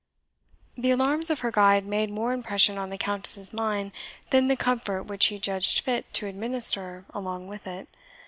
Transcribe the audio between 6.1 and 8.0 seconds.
to administer along with it.